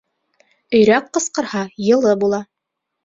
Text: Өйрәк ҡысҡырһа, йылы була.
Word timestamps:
Өйрәк 0.79 1.11
ҡысҡырһа, 1.17 1.61
йылы 1.89 2.19
була. 2.25 2.41